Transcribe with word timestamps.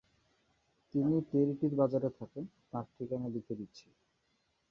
তিনি 0.93 1.15
টেরিটির 1.31 1.73
বাজারে 1.75 2.09
থাকেন, 2.19 2.43
তাঁর 2.71 2.85
ঠিকানা 2.95 3.27
লিখে 3.27 3.53
দিচ্ছি। 3.55 3.87